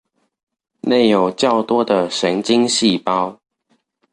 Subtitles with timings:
[0.81, 3.39] 內有較多的神經細胞